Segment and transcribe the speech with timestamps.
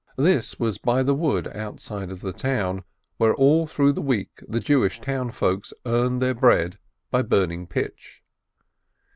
[0.17, 2.83] This was by the wood outside the town,
[3.17, 6.79] where all through the week the Jewish townsfolk earned their bread
[7.11, 8.23] by burning pitch.